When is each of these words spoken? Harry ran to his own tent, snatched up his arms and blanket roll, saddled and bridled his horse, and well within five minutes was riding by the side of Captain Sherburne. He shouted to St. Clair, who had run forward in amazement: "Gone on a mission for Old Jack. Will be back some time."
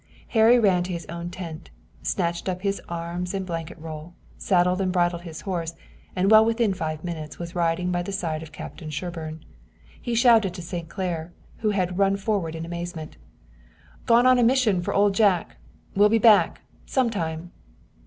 Harry 0.29 0.57
ran 0.57 0.81
to 0.81 0.91
his 0.91 1.05
own 1.09 1.29
tent, 1.29 1.69
snatched 2.01 2.49
up 2.49 2.63
his 2.63 2.81
arms 2.89 3.35
and 3.35 3.45
blanket 3.45 3.77
roll, 3.77 4.15
saddled 4.35 4.81
and 4.81 4.91
bridled 4.91 5.21
his 5.21 5.41
horse, 5.41 5.75
and 6.15 6.31
well 6.31 6.43
within 6.43 6.73
five 6.73 7.03
minutes 7.03 7.37
was 7.37 7.53
riding 7.53 7.91
by 7.91 8.01
the 8.01 8.11
side 8.11 8.41
of 8.41 8.51
Captain 8.51 8.89
Sherburne. 8.89 9.45
He 10.01 10.15
shouted 10.15 10.55
to 10.55 10.61
St. 10.63 10.89
Clair, 10.89 11.33
who 11.57 11.69
had 11.69 11.99
run 11.99 12.17
forward 12.17 12.55
in 12.55 12.65
amazement: 12.65 13.17
"Gone 14.07 14.25
on 14.25 14.39
a 14.39 14.43
mission 14.43 14.81
for 14.81 14.91
Old 14.95 15.13
Jack. 15.13 15.57
Will 15.95 16.09
be 16.09 16.17
back 16.17 16.61
some 16.87 17.11
time." 17.11 17.51